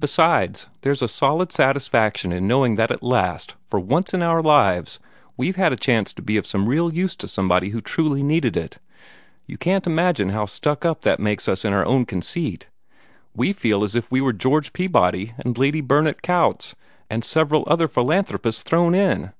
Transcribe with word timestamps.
Besides, 0.00 0.68
there's 0.80 1.02
solid 1.12 1.52
satisfaction 1.52 2.32
in 2.32 2.48
knowing 2.48 2.76
that 2.76 2.90
at 2.90 3.02
last, 3.02 3.56
for 3.66 3.78
once 3.78 4.14
in 4.14 4.22
our 4.22 4.40
lives 4.42 4.98
we've 5.36 5.56
had 5.56 5.70
a 5.70 5.76
chance 5.76 6.14
to 6.14 6.22
be 6.22 6.38
of 6.38 6.46
some 6.46 6.66
real 6.66 6.90
use 6.94 7.14
to 7.16 7.28
somebody 7.28 7.68
who 7.68 7.82
truly 7.82 8.22
needed 8.22 8.56
it. 8.56 8.78
You 9.44 9.58
can't 9.58 9.86
imagine 9.86 10.30
how 10.30 10.46
stuck 10.46 10.86
up 10.86 11.02
that 11.02 11.20
makes 11.20 11.46
us 11.46 11.62
in 11.62 11.74
our 11.74 11.84
own 11.84 12.06
conceit. 12.06 12.68
We 13.36 13.52
feel 13.52 13.84
as 13.84 13.94
if 13.94 14.10
we 14.10 14.22
were 14.22 14.32
George 14.32 14.72
Peabody 14.72 15.34
and 15.36 15.58
Lady 15.58 15.82
Burdett 15.82 16.22
Coutts, 16.22 16.74
and 17.10 17.22
several 17.22 17.64
other 17.66 17.86
philanthropists 17.86 18.62
thrown 18.62 18.94
in. 18.94 19.34